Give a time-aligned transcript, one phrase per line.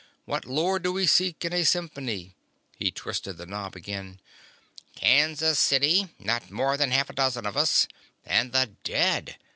[0.25, 2.33] What lore do we seek in a symphony...?"
[2.75, 4.19] He twisted the knob again."...
[4.95, 6.09] Kansas City.
[6.17, 7.85] Not more than half a dozen of us.
[8.25, 9.35] And the dead!